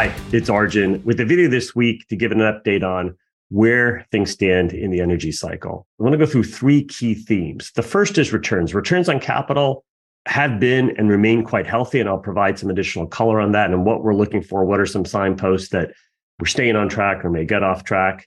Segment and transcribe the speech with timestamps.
[0.00, 3.14] Hi, it's Arjun with a video this week to give an update on
[3.50, 5.86] where things stand in the energy cycle.
[6.00, 7.70] I want to go through three key themes.
[7.76, 8.74] The first is returns.
[8.74, 9.84] Returns on capital
[10.24, 13.84] have been and remain quite healthy, and I'll provide some additional color on that and
[13.84, 14.64] what we're looking for.
[14.64, 15.90] What are some signposts that
[16.38, 18.26] we're staying on track or may get off track?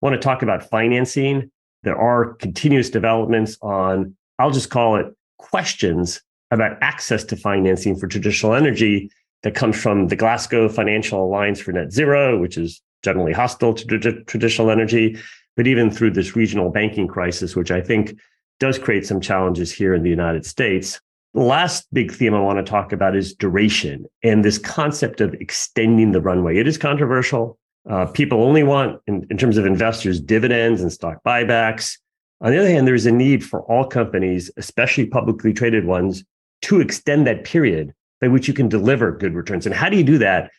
[0.00, 1.50] I want to talk about financing.
[1.82, 5.06] There are continuous developments on, I'll just call it
[5.38, 6.22] questions
[6.52, 9.10] about access to financing for traditional energy
[9.42, 13.98] that comes from the Glasgow Financial Alliance for Net Zero, which is generally hostile to
[13.98, 15.18] tra- traditional energy,
[15.56, 18.18] but even through this regional banking crisis, which I think
[18.58, 21.00] does create some challenges here in the United States.
[21.32, 25.32] The last big theme I want to talk about is duration and this concept of
[25.34, 26.58] extending the runway.
[26.58, 27.58] It is controversial.
[27.88, 31.96] Uh, people only want, in, in terms of investors, dividends and stock buybacks.
[32.42, 36.24] On the other hand, there's a need for all companies, especially publicly traded ones,
[36.62, 39.66] to extend that period by which you can deliver good returns.
[39.66, 40.50] And how do you do that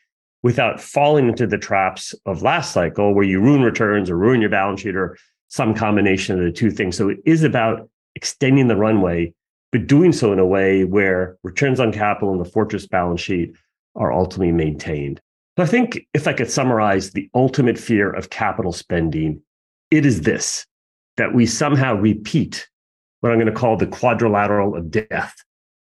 [0.44, 4.50] without falling into the traps of last cycle where you ruin returns or ruin your
[4.50, 5.18] balance sheet or
[5.48, 6.98] some combination of the two things?
[6.98, 9.34] So it is about extending the runway,
[9.72, 13.54] but doing so in a way where returns on capital and the fortress balance sheet
[13.96, 15.22] are ultimately maintained.
[15.58, 19.42] So I think if I could summarize the ultimate fear of capital spending,
[19.92, 20.66] it is this
[21.18, 22.68] that we somehow repeat
[23.20, 25.36] what I'm going to call the quadrilateral of death,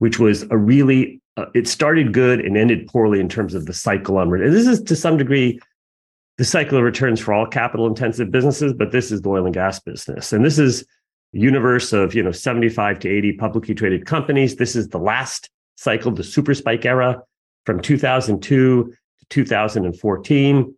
[0.00, 3.72] which was a really uh, it started good and ended poorly in terms of the
[3.72, 5.58] cycle on and this is to some degree
[6.38, 9.54] the cycle of returns for all capital intensive businesses but this is the oil and
[9.54, 10.32] gas business.
[10.32, 10.82] And this is
[11.34, 14.56] a universe of you know 75 to 80 publicly traded companies.
[14.56, 17.20] This is the last cycle the super spike era
[17.66, 18.94] from 2002 to
[19.28, 20.74] 2014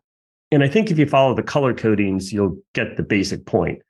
[0.52, 3.82] and i think if you follow the color codings you'll get the basic point.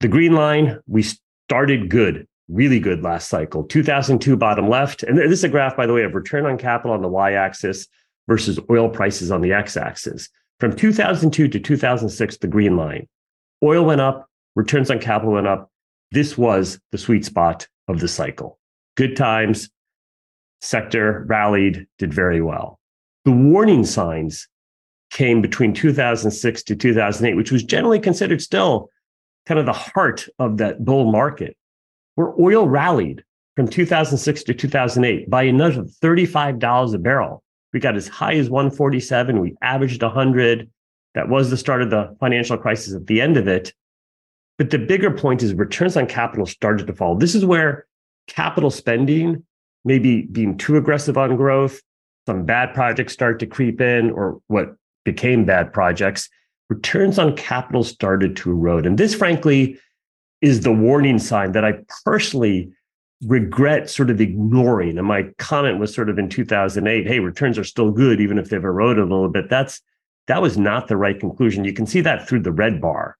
[0.00, 1.04] The green line we
[1.48, 3.64] started good really good last cycle.
[3.64, 5.02] 2002 bottom left.
[5.02, 7.32] And this is a graph, by the way, of return on capital on the y
[7.32, 7.86] axis
[8.28, 10.28] versus oil prices on the x axis.
[10.60, 13.08] From 2002 to 2006, the green line.
[13.62, 15.70] Oil went up, returns on capital went up.
[16.12, 18.58] This was the sweet spot of the cycle.
[18.96, 19.68] Good times,
[20.60, 22.78] sector rallied, did very well.
[23.24, 24.48] The warning signs
[25.10, 28.88] came between 2006 to 2008, which was generally considered still
[29.46, 31.56] kind of the heart of that bull market
[32.16, 33.22] where oil rallied
[33.54, 37.42] from 2006 to 2008 by another $35 a barrel.
[37.72, 39.40] We got as high as 147.
[39.40, 40.70] We averaged 100.
[41.14, 43.72] That was the start of the financial crisis at the end of it.
[44.58, 47.16] But the bigger point is returns on capital started to fall.
[47.16, 47.86] This is where
[48.26, 49.44] capital spending,
[49.84, 51.80] maybe being too aggressive on growth,
[52.26, 54.74] some bad projects start to creep in, or what
[55.04, 56.28] became bad projects,
[56.68, 58.86] returns on capital started to erode.
[58.86, 59.78] And this, frankly,
[60.40, 61.74] is the warning sign that I
[62.04, 62.70] personally
[63.22, 64.98] regret sort of ignoring.
[64.98, 68.50] And my comment was sort of in 2008, hey, returns are still good, even if
[68.50, 69.48] they've eroded a little bit.
[69.48, 69.80] That's
[70.26, 71.64] that was not the right conclusion.
[71.64, 73.16] You can see that through the red bar.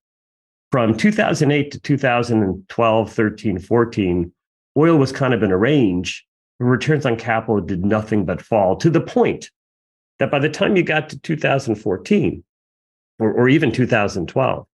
[0.73, 4.33] From 2008 to 2012, 13, 14,
[4.77, 6.27] oil was kind of in a range.
[6.59, 9.51] Returns on capital did nothing but fall to the point
[10.19, 12.43] that by the time you got to 2014
[13.19, 14.67] or, or even 2012,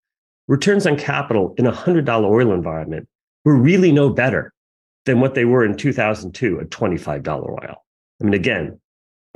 [0.49, 3.09] returns on capital in a $100 oil environment
[3.45, 4.53] were really no better
[5.05, 7.85] than what they were in 2002 at $25 oil.
[8.21, 8.81] I mean, again,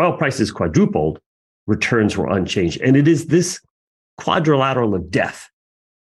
[0.00, 1.18] oil prices quadrupled,
[1.66, 2.80] returns were unchanged.
[2.80, 3.60] And it is this
[4.18, 5.48] quadrilateral of death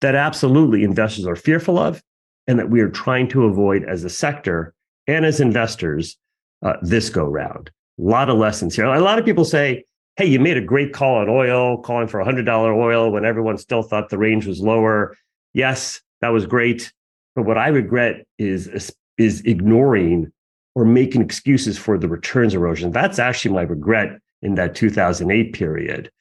[0.01, 2.01] that absolutely investors are fearful of
[2.47, 4.73] and that we are trying to avoid as a sector
[5.07, 6.17] and as investors
[6.61, 7.71] uh, this go round.
[7.99, 8.85] A lot of lessons here.
[8.85, 9.83] A lot of people say,
[10.19, 13.81] hey, you made a great call on oil, calling for $100 oil when everyone still
[13.81, 15.15] thought the range was lower.
[15.53, 16.91] Yes, that was great.
[17.37, 20.29] But what I regret is, is ignoring
[20.75, 22.91] or making excuses for the returns erosion.
[22.91, 26.11] That's actually my regret in that 2008 period.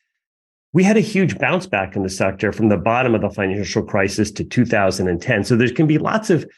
[0.73, 3.83] We had a huge bounce back in the sector from the bottom of the financial
[3.83, 5.43] crisis to 2010.
[5.43, 6.49] So there can be lots of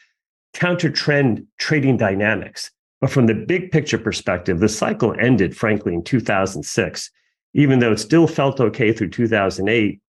[0.53, 2.69] counter trend trading dynamics.
[2.99, 7.09] But from the big picture perspective, the cycle ended, frankly, in 2006
[7.53, 9.99] even though it still felt okay through 2008.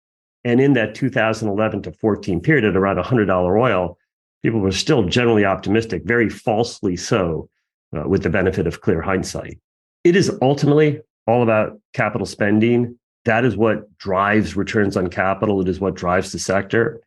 [0.45, 3.99] And in that 2011 to 14 period at around $100 oil,
[4.43, 7.49] people were still generally optimistic, very falsely so,
[7.97, 9.59] uh, with the benefit of clear hindsight.
[10.05, 12.99] It is ultimately all about capital spending.
[13.25, 15.61] That is what drives returns on capital.
[15.61, 17.01] It is what drives the sector.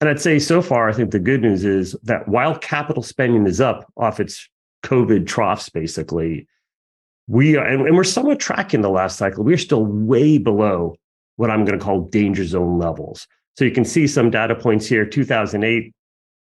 [0.00, 3.46] And I'd say so far, I think the good news is that while capital spending
[3.46, 4.46] is up off its
[4.84, 6.46] COVID troughs, basically,
[7.28, 9.44] we are, and, and we're somewhat tracking the last cycle.
[9.44, 10.96] We're still way below
[11.36, 13.26] what I'm going to call danger zone levels.
[13.56, 15.04] So you can see some data points here.
[15.06, 15.92] 2008,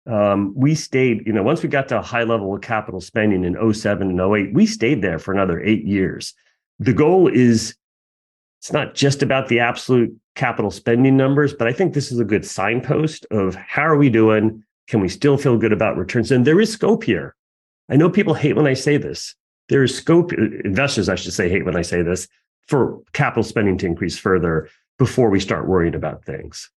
[0.07, 3.45] um, we stayed, you know, once we got to a high level of capital spending
[3.45, 6.35] in 07 and 08, we stayed there for another eight years.
[6.79, 7.77] The goal is
[8.61, 12.25] It's not just about the absolute capital spending numbers, but I think this is a
[12.25, 14.65] good signpost of how are we doing?
[14.89, 16.31] Can we still feel good about returns?
[16.31, 17.35] And there is scope here.
[17.89, 19.35] I know people hate when I say this.
[19.69, 22.29] There is scope, investors, I should say, hate when I say this,
[22.69, 24.69] for capital spending to increase further
[24.99, 26.71] before we start worrying about things.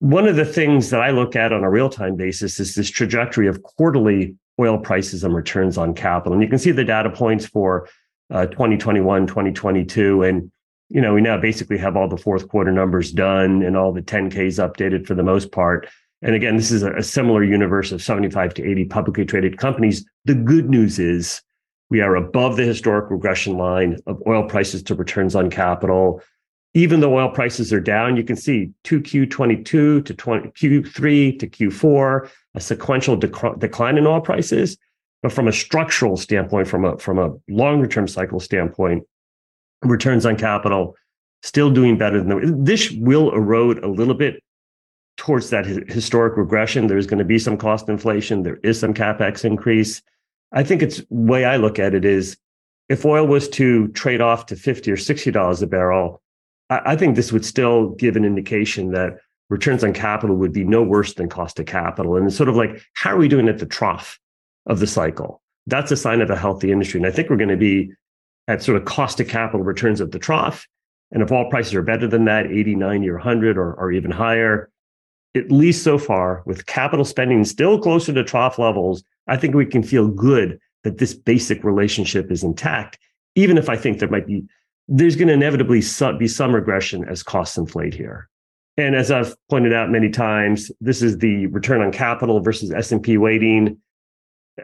[0.00, 2.90] One of the things that I look at on a real time basis is this
[2.90, 6.32] trajectory of quarterly oil prices and returns on capital.
[6.32, 7.88] And you can see the data points for
[8.30, 10.22] uh, 2021, 2022.
[10.22, 10.50] And,
[10.88, 14.02] you know, we now basically have all the fourth quarter numbers done and all the
[14.02, 15.88] 10Ks updated for the most part.
[16.20, 20.04] And again, this is a, a similar universe of 75 to 80 publicly traded companies.
[20.24, 21.42] The good news is
[21.92, 26.22] we are above the historic regression line of oil prices to returns on capital.
[26.72, 32.30] Even though oil prices are down, you can see 2Q22 to 20, Q3 to Q4,
[32.54, 34.78] a sequential dec- decline in oil prices.
[35.22, 39.04] But from a structural standpoint, from a from a longer term cycle standpoint,
[39.82, 40.96] returns on capital
[41.42, 44.42] still doing better than the, this will erode a little bit
[45.18, 46.86] towards that historic regression.
[46.86, 48.44] There's going to be some cost inflation.
[48.44, 50.00] There is some capex increase.
[50.52, 52.36] I think it's way I look at it is
[52.88, 56.22] if oil was to trade off to 50 or 60 dollars a barrel,
[56.68, 59.14] I, I think this would still give an indication that
[59.48, 62.16] returns on capital would be no worse than cost of capital.
[62.16, 64.18] And it's sort of like, how are we doing at the trough?
[64.66, 65.42] of the cycle.
[65.66, 66.98] That's a sign of a healthy industry.
[66.98, 67.92] And I think we're going to be
[68.48, 70.66] at sort of cost of capital returns at the trough.
[71.12, 74.10] And if all prices are better than that, 80, 90, or 100, or, or even
[74.10, 74.70] higher,
[75.34, 79.66] at least so far, with capital spending still closer to trough levels, I think we
[79.66, 82.98] can feel good that this basic relationship is intact,
[83.34, 84.44] even if I think there might be,
[84.88, 85.82] there's going to inevitably
[86.18, 88.28] be some regression as costs inflate here.
[88.76, 93.16] And as I've pointed out many times, this is the return on capital versus S&P
[93.16, 93.78] weighting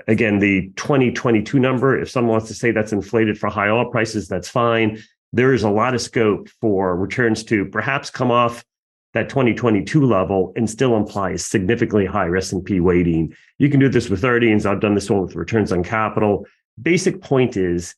[0.06, 4.28] again, the 2022 number, if someone wants to say that's inflated for high oil prices,
[4.28, 5.02] that's fine.
[5.32, 8.64] There is a lot of scope for returns to perhaps come off
[9.14, 13.34] that 2022 level and still imply a significantly higher S&P weighting.
[13.58, 14.66] You can do this with earnings.
[14.66, 16.46] I've done this one with returns on capital.
[16.80, 17.94] Basic point is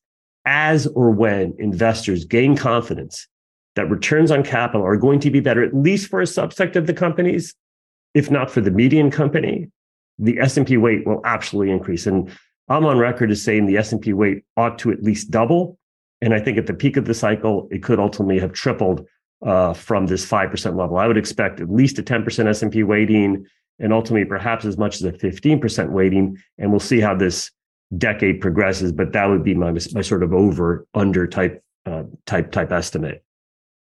[0.47, 3.27] as or when investors gain confidence
[3.77, 6.87] that returns on capital are going to be better, at least for a subset of
[6.87, 7.55] the companies,
[8.15, 9.71] if not for the median company,
[10.19, 12.07] the S&P weight will absolutely increase.
[12.07, 12.31] And
[12.69, 15.79] I'm on record as saying the S&P weight ought to at least double.
[16.21, 19.07] And I think at the peak of the cycle, it could ultimately have tripled
[19.45, 20.97] uh, from this 5% level.
[20.97, 23.47] I would expect at least a 10% S&P weighting
[23.79, 26.37] and ultimately perhaps as much as a 15% weighting.
[26.59, 27.51] And we'll see how this
[27.97, 32.53] decade progresses, but that would be my, my sort of over under type, uh, type,
[32.53, 33.25] type estimate.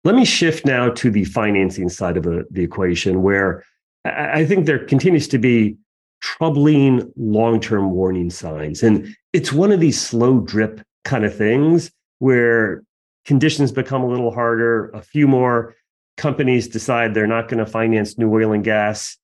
[0.03, 3.65] Let me shift now to the financing side of the, the equation where
[4.05, 5.75] I think there continues to be
[6.21, 8.83] troubling long term warning signs.
[8.83, 12.83] And it's one of these slow drip kind of things where
[13.29, 15.75] conditions become a little harder, a few more
[16.17, 19.17] companies decide they're not going to finance new oil and gas.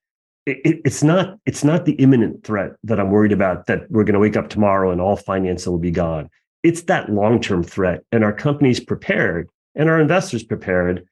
[0.45, 4.03] It, it, it's not it's not the imminent threat that I'm worried about that we're
[4.03, 6.29] going to wake up tomorrow and all finance will be gone.
[6.61, 11.03] It's that long-term threat and our companies prepared and our investors prepared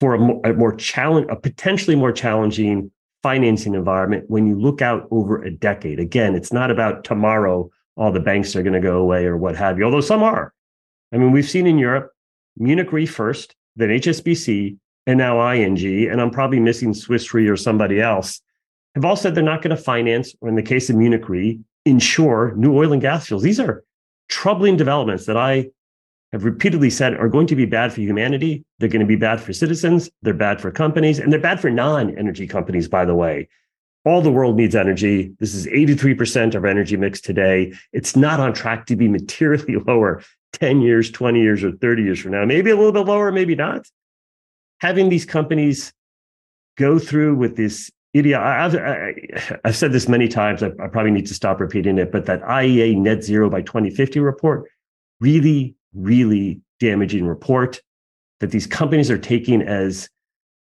[0.00, 2.90] for a more, a more challenge a potentially more challenging
[3.22, 6.00] financing environment when you look out over a decade.
[6.00, 9.54] Again, it's not about tomorrow, all the banks are going to go away or what
[9.54, 10.52] have you, although some are.
[11.12, 12.10] I mean, we've seen in Europe,
[12.56, 17.56] Munich Re first, then HSBC, and now ING, and I'm probably missing Swiss Re or
[17.56, 18.40] somebody else,
[18.94, 21.60] have all said they're not going to finance, or in the case of Munich Re,
[21.84, 23.44] insure new oil and gas fields.
[23.44, 23.84] These are
[24.28, 25.70] troubling developments that I
[26.32, 28.64] have repeatedly said are going to be bad for humanity.
[28.78, 30.10] They're going to be bad for citizens.
[30.22, 33.48] They're bad for companies, and they're bad for non energy companies, by the way.
[34.04, 35.32] All the world needs energy.
[35.38, 37.72] This is 83% of our energy mix today.
[37.92, 40.22] It's not on track to be materially lower
[40.54, 42.44] 10 years, 20 years, or 30 years from now.
[42.44, 43.86] Maybe a little bit lower, maybe not.
[44.80, 45.92] Having these companies
[46.76, 49.14] go through with this idiot, I've, I,
[49.64, 50.62] have said this many times.
[50.62, 54.20] I, I probably need to stop repeating it, but that IEA net zero by 2050
[54.20, 54.68] report
[55.20, 57.80] really really damaging report
[58.40, 60.08] that these companies are taking as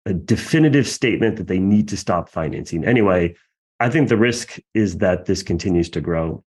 [0.06, 2.86] a definitive statement that they need to stop financing.
[2.86, 3.36] Anyway,
[3.80, 6.44] I think the risk is that this continues to grow.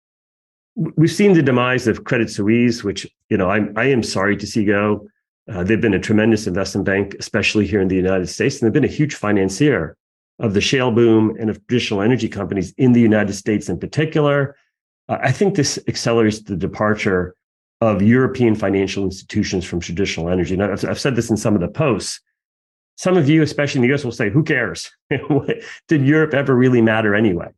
[0.76, 4.46] We've seen the demise of Credit Suisse, which you know I'm, I am sorry to
[4.46, 5.08] see go.
[5.50, 8.74] Uh, they've been a tremendous investment bank, especially here in the United States, and they've
[8.74, 9.96] been a huge financier
[10.38, 14.54] of the shale boom and of traditional energy companies in the United States in particular.
[15.08, 17.34] Uh, I think this accelerates the departure
[17.80, 20.60] of European financial institutions from traditional energy.
[20.60, 22.20] I've, I've said this in some of the posts.
[22.96, 24.90] Some of you, especially in the US, will say, who cares?
[25.88, 27.48] Did Europe ever really matter anyway?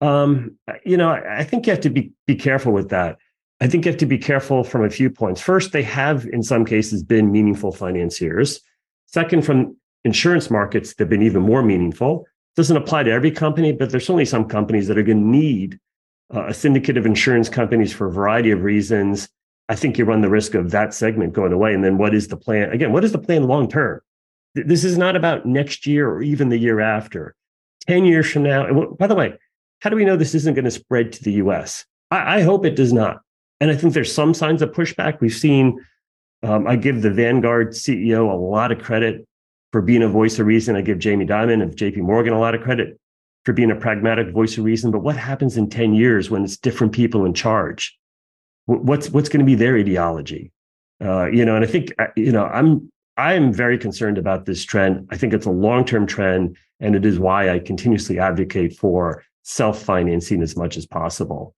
[0.00, 3.16] Um, you know, I, I think you have to be, be careful with that.
[3.60, 5.40] I think you have to be careful from a few points.
[5.40, 8.60] First, they have, in some cases, been meaningful financiers.
[9.06, 12.26] Second, from insurance markets, they've been even more meaningful.
[12.56, 15.78] Doesn't apply to every company, but there's only some companies that are going to need
[16.34, 19.28] uh, a syndicate of insurance companies for a variety of reasons.
[19.68, 21.72] I think you run the risk of that segment going away.
[21.74, 22.70] And then what is the plan?
[22.70, 24.00] Again, what is the plan long term?
[24.54, 27.34] This is not about next year or even the year after.
[27.88, 28.86] 10 years from now.
[28.98, 29.34] By the way,
[29.80, 31.84] how do we know this isn't going to spread to the US?
[32.10, 33.20] I, I hope it does not.
[33.60, 35.20] And I think there's some signs of pushback.
[35.20, 35.78] We've seen,
[36.42, 39.26] um, I give the Vanguard CEO a lot of credit
[39.72, 40.76] for being a voice of reason.
[40.76, 42.98] I give Jamie Dimon of JP Morgan a lot of credit
[43.44, 44.90] for being a pragmatic voice of reason.
[44.90, 47.96] But what happens in 10 years when it's different people in charge?
[48.66, 50.50] What's, what's going to be their ideology?
[51.02, 54.46] Uh, you know, and I think, uh, you know, I'm, I am very concerned about
[54.46, 55.06] this trend.
[55.10, 59.22] I think it's a long term trend, and it is why I continuously advocate for
[59.44, 61.54] self financing as much as possible.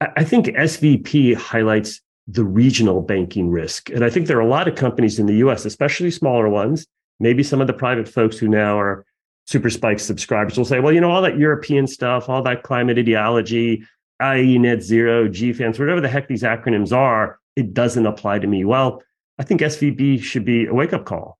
[0.00, 3.88] I think SVB highlights the regional banking risk.
[3.90, 6.86] And I think there are a lot of companies in the US, especially smaller ones,
[7.18, 9.04] maybe some of the private folks who now are
[9.46, 12.98] super spike subscribers will say, well, you know, all that European stuff, all that climate
[12.98, 13.82] ideology,
[14.20, 18.64] i.e., net zero, GFANZ, whatever the heck these acronyms are, it doesn't apply to me.
[18.64, 19.02] Well,
[19.38, 21.38] I think SVB should be a wake up call.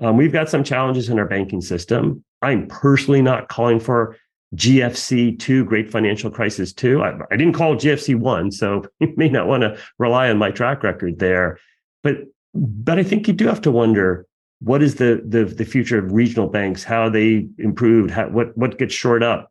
[0.00, 2.24] Um, we've got some challenges in our banking system.
[2.40, 4.16] I'm personally not calling for
[4.54, 7.02] GFC two, Great Financial Crisis two.
[7.02, 10.50] I, I didn't call GFC one, so you may not want to rely on my
[10.50, 11.58] track record there.
[12.02, 12.18] But
[12.54, 14.26] but I think you do have to wonder
[14.60, 16.82] what is the the, the future of regional banks?
[16.82, 18.10] How they improved?
[18.10, 19.50] How, what what gets shored up?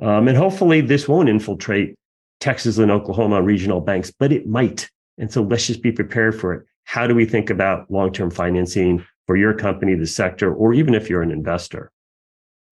[0.00, 1.94] Um, and hopefully this won't infiltrate
[2.40, 4.88] Texas and Oklahoma regional banks, but it might.
[5.18, 6.66] And so let's just be prepared for it.
[6.84, 10.94] How do we think about long term financing for your company, the sector, or even
[10.94, 11.90] if you're an investor?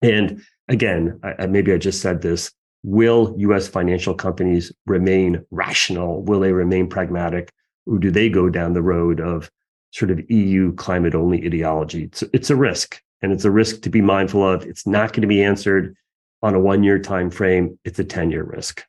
[0.03, 2.53] And again, I, maybe I just said this.
[2.83, 6.23] Will US financial companies remain rational?
[6.23, 7.53] Will they remain pragmatic?
[7.87, 9.51] Or do they go down the road of
[9.93, 12.05] sort of EU climate only ideology?
[12.05, 14.65] It's, it's a risk and it's a risk to be mindful of.
[14.65, 15.97] It's not going to be answered
[16.43, 17.79] on a one year time frame.
[17.85, 18.85] It's a 10 year risk.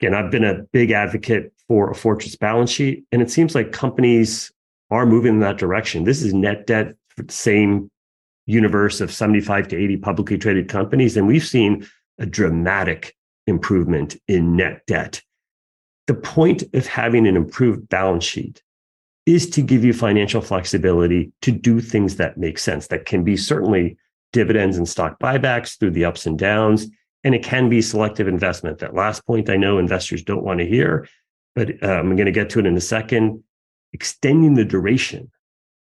[0.00, 3.70] Again, I've been a big advocate for a fortress balance sheet, and it seems like
[3.70, 4.50] companies
[4.90, 6.04] are moving in that direction.
[6.04, 6.94] This is net debt,
[7.28, 7.90] same
[8.46, 11.16] universe of 75 to 80 publicly traded companies.
[11.16, 11.86] And we've seen
[12.18, 13.14] a dramatic
[13.46, 15.22] improvement in net debt.
[16.06, 18.62] The point of having an improved balance sheet
[19.26, 22.88] is to give you financial flexibility to do things that make sense.
[22.88, 23.96] That can be certainly
[24.32, 26.86] dividends and stock buybacks through the ups and downs.
[27.22, 28.78] And it can be selective investment.
[28.78, 31.06] That last point I know investors don't want to hear,
[31.54, 33.42] but uh, I'm going to get to it in a second.
[33.92, 35.30] Extending the duration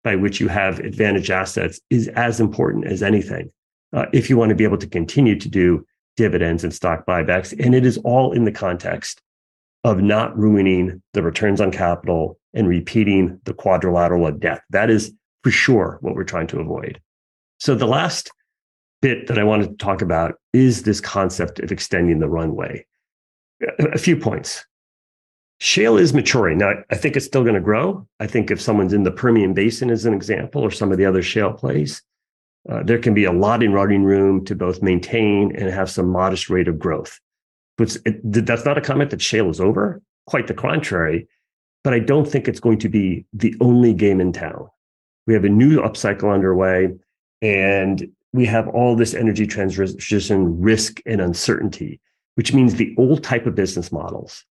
[0.03, 3.51] by which you have advantage assets is as important as anything
[3.93, 5.85] uh, if you want to be able to continue to do
[6.17, 7.53] dividends and stock buybacks.
[7.63, 9.21] And it is all in the context
[9.83, 14.61] of not ruining the returns on capital and repeating the quadrilateral of death.
[14.69, 17.01] That is for sure what we're trying to avoid.
[17.59, 18.31] So the last
[19.01, 22.85] bit that I wanted to talk about is this concept of extending the runway.
[23.79, 24.65] A few points.
[25.63, 26.57] Shale is maturing.
[26.57, 28.07] Now, I think it's still going to grow.
[28.19, 31.05] I think if someone's in the Permian Basin, as an example, or some of the
[31.05, 32.01] other shale plays,
[32.67, 36.09] uh, there can be a lot in running room to both maintain and have some
[36.09, 37.19] modest rate of growth.
[37.77, 40.01] But it, that's not a comment that shale is over.
[40.25, 41.27] Quite the contrary.
[41.83, 44.67] But I don't think it's going to be the only game in town.
[45.27, 46.89] We have a new upcycle underway,
[47.43, 51.99] and we have all this energy transition risk and uncertainty,
[52.33, 54.43] which means the old type of business models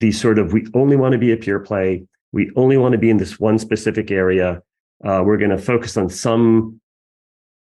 [0.00, 2.04] the sort of we only want to be a pure play.
[2.32, 4.62] We only want to be in this one specific area.
[5.04, 6.80] Uh, we're going to focus on some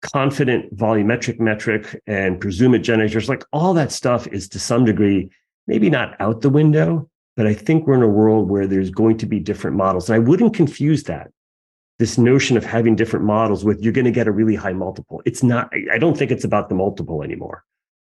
[0.03, 3.29] confident volumetric metric and presume it generators.
[3.29, 5.31] Like all that stuff is to some degree,
[5.67, 9.19] maybe not out the window, but I think we're in a world where there's going
[9.19, 10.09] to be different models.
[10.09, 11.31] And I wouldn't confuse that,
[11.99, 15.23] this notion of having different models with you're going to get a really high multiple.
[15.25, 17.65] It's not, I don't think it's about the multiple anymore.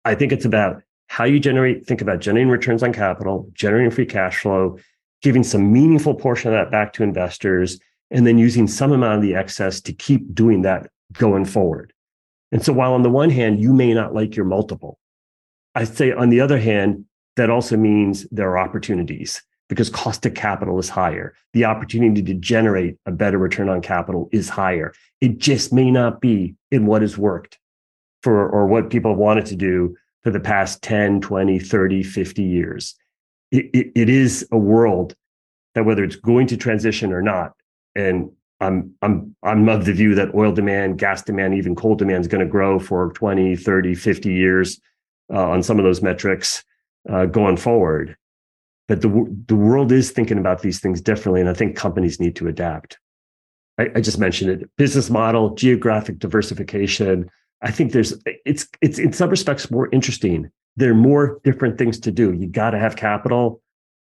[0.05, 4.07] I think it's about how you generate, think about generating returns on capital, generating free
[4.07, 4.79] cash flow,
[5.23, 9.23] giving some meaningful portion of that back to investors, and then using some amount of
[9.23, 11.93] the excess to keep doing that going forward.
[12.53, 14.99] And so while on the one hand, you may not like your multiple,
[15.75, 17.05] I'd say on the other hand,
[17.37, 21.35] that also means there are opportunities because cost of capital is higher.
[21.53, 24.93] The opportunity to generate a better return on capital is higher.
[25.21, 27.59] It just may not be in what has worked
[28.23, 32.95] for or what people wanted to do for the past 10, 20, 30, 50 years.
[33.51, 35.15] It, it, it is a world
[35.75, 37.53] that whether it's going to transition or not,
[37.95, 42.23] and I'm I'm I'm of the view that oil demand, gas demand, even coal demand
[42.23, 44.81] is going to grow for 20, 30, 50 years
[45.33, 46.65] uh, on some of those metrics
[47.09, 48.17] uh, going forward.
[48.89, 49.09] but the,
[49.47, 51.41] the world is thinking about these things differently.
[51.41, 52.99] And I think companies need to adapt.
[53.79, 57.31] I, I just mentioned it business model, geographic diversification.
[57.61, 60.50] I think there's, it's, it's in some respects more interesting.
[60.77, 62.33] There are more different things to do.
[62.33, 63.61] You got to have capital.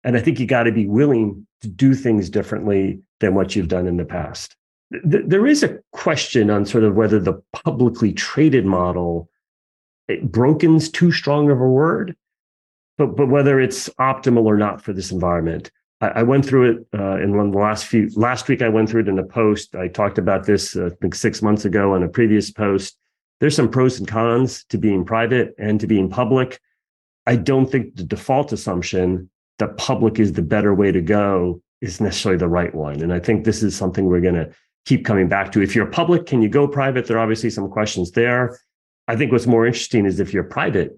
[0.03, 3.67] And I think you got to be willing to do things differently than what you've
[3.67, 4.55] done in the past.
[4.91, 9.29] Th- there is a question on sort of whether the publicly traded model,
[10.23, 12.15] broken's too strong of a word,
[12.97, 15.71] but but whether it's optimal or not for this environment.
[16.01, 18.61] I, I went through it uh, in one of the last few last week.
[18.61, 19.75] I went through it in a post.
[19.75, 22.97] I talked about this uh, I think six months ago on a previous post.
[23.41, 26.61] There's some pros and cons to being private and to being public.
[27.25, 31.99] I don't think the default assumption that public is the better way to go is
[31.99, 33.01] necessarily the right one.
[33.01, 34.51] And I think this is something we're going to
[34.85, 35.61] keep coming back to.
[35.61, 37.07] If you're public, can you go private?
[37.07, 38.59] There are obviously some questions there.
[39.07, 40.97] I think what's more interesting is if you're private,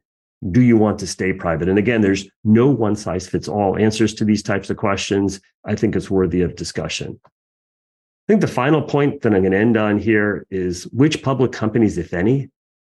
[0.52, 1.70] do you want to stay private?
[1.70, 5.40] And again, there's no one size fits all answers to these types of questions.
[5.64, 7.22] I think it's worthy of discussion.
[8.28, 11.52] I think the final point that I'm going to end on here is which public
[11.52, 12.50] companies, if any,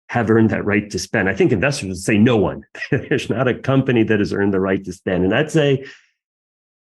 [0.09, 1.27] have earned that right to spend.
[1.27, 2.63] I think investors would say no one.
[2.91, 5.23] There's not a company that has earned the right to spend.
[5.23, 5.85] And I'd say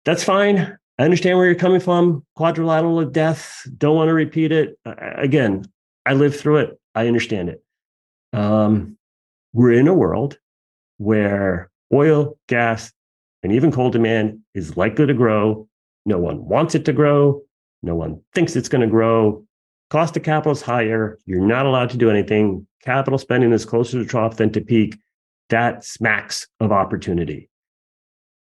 [0.03, 0.77] that's fine.
[0.99, 2.25] I understand where you're coming from.
[2.35, 3.65] Quadrilateral of death.
[3.77, 4.77] Don't want to repeat it.
[4.85, 5.65] Again,
[6.05, 6.79] I lived through it.
[6.95, 7.63] I understand it.
[8.33, 8.97] Um,
[9.53, 10.37] we're in a world
[10.97, 12.91] where oil, gas,
[13.41, 15.67] and even coal demand is likely to grow.
[16.05, 17.41] No one wants it to grow.
[17.83, 19.45] No one thinks it's going to grow.
[19.89, 21.19] Cost of capital is higher.
[21.25, 22.65] You're not allowed to do anything.
[22.81, 24.97] Capital spending is closer to trough than to peak.
[25.49, 27.49] That smacks of opportunity.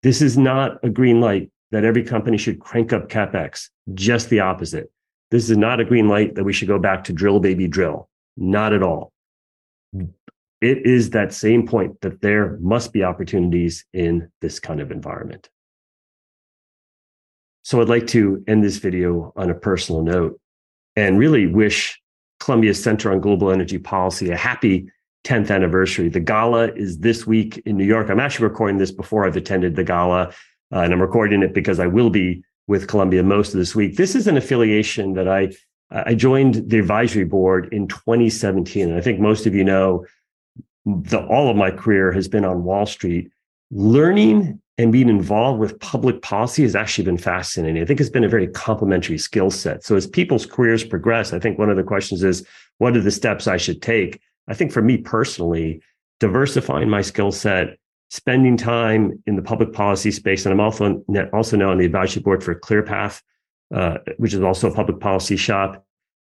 [0.03, 3.69] This is not a green light that every company should crank up capex.
[3.95, 4.91] Just the opposite.
[5.31, 8.09] This is not a green light that we should go back to drill, baby, drill.
[8.37, 9.13] Not at all
[10.61, 15.49] it is that same point that there must be opportunities in this kind of environment.
[17.69, 20.41] So I'd like to end this video on a personal note
[20.97, 22.01] and really wish
[22.41, 24.91] Columbia Center on Global Energy Policy a happy
[25.25, 26.09] 10th anniversary.
[26.09, 28.09] The gala is this week in New York.
[28.09, 30.29] I'm actually recording this before I've attended the gala,
[30.73, 33.97] uh, and I'm recording it because I will be with Columbia most of this week.
[33.97, 35.53] This is an affiliation that I
[35.91, 40.07] I joined the advisory board in 2017, and I think most of you know
[40.87, 43.31] the, all of my career has been on Wall Street.
[43.71, 47.83] Learning and being involved with public policy has actually been fascinating.
[47.83, 49.85] I think it's been a very complementary skill set.
[49.85, 52.47] So as people's careers progress, I think one of the questions is,
[52.79, 54.21] what are the steps I should take?
[54.47, 55.83] I think for me personally,
[56.21, 57.77] diversifying my skill set,
[58.11, 62.23] spending time in the public policy space, and I'm also also now on the advisory
[62.23, 63.21] board for ClearPath,
[63.75, 65.85] uh, which is also a public policy shop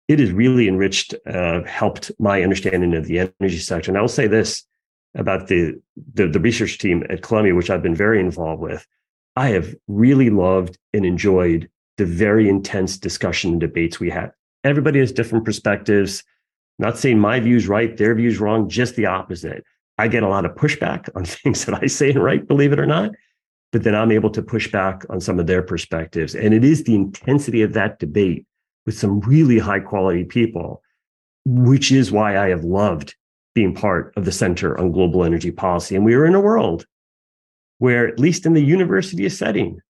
[0.09, 3.91] it has really enriched, uh, helped my understanding of the energy sector.
[3.91, 4.65] And I will say this
[5.15, 5.81] about the,
[6.15, 8.87] the, the research team at Columbia, which I've been very involved with.
[9.37, 14.33] I have really loved and enjoyed the very intense discussion and debates we had.
[14.65, 16.25] Everybody has different perspectives.
[16.79, 19.65] Not saying my view's right, their view's wrong, just the opposite.
[19.99, 22.81] I get a lot of pushback on things that I say and write, believe it
[22.81, 23.11] or not.
[23.73, 26.35] But then I'm able to push back on some of their perspectives.
[26.35, 28.47] And it is the intensity of that debate
[28.87, 30.83] with some really high quality people,
[31.45, 33.15] which is why I have loved
[33.55, 35.97] being part of the Center on Global Energy Policy.
[35.97, 36.87] And we are in a world
[37.79, 39.81] where, at least in the university setting,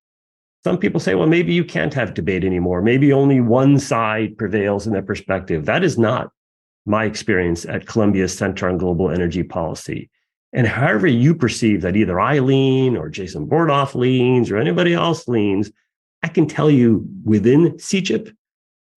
[0.63, 2.81] some people say, well, maybe you can't have debate anymore.
[2.81, 5.65] Maybe only one side prevails in that perspective.
[5.65, 6.31] That is not
[6.85, 10.09] my experience at Columbia's Center on Global Energy Policy.
[10.51, 15.27] And however you perceive that either I lean or Jason Bordoff leans or anybody else
[15.27, 15.71] leans,
[16.23, 18.33] I can tell you within CGEP,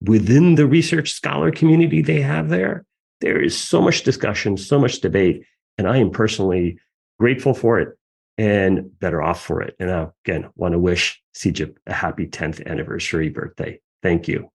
[0.00, 2.84] within the research scholar community they have there,
[3.22, 5.44] there is so much discussion, so much debate.
[5.78, 6.78] And I am personally
[7.18, 7.96] grateful for it
[8.36, 9.74] and better off for it.
[9.80, 13.80] And I, again, want to wish CGEP a happy 10th anniversary birthday.
[14.02, 14.51] Thank you.